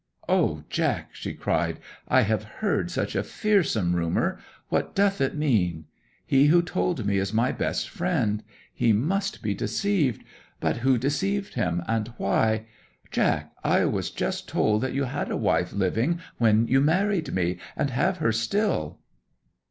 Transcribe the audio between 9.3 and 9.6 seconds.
be